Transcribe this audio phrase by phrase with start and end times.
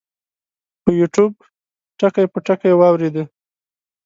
[0.83, 1.33] پۀ يو ټيوب
[1.99, 3.23] ټکے پۀ ټکے واورېده-